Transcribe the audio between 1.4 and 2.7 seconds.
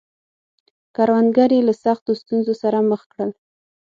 یې له سختو ستونزو